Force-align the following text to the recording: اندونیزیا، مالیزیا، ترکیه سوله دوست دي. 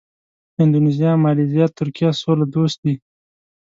اندونیزیا، 0.59 1.11
مالیزیا، 1.23 1.65
ترکیه 1.77 2.09
سوله 2.21 2.45
دوست 2.53 2.77
دي. 2.83 2.93